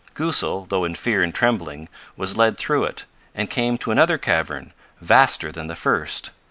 Goosal, 0.15 0.65
though 0.69 0.83
in 0.83 0.95
fear 0.95 1.21
and 1.21 1.31
trembling, 1.31 1.87
was 2.17 2.35
lead 2.35 2.57
through 2.57 2.85
it, 2.85 3.05
and 3.35 3.51
came 3.51 3.77
to 3.77 3.91
another 3.91 4.17
cavern, 4.17 4.73
vaster 4.99 5.51
than 5.51 5.67
the 5.67 5.75
first. 5.75 6.31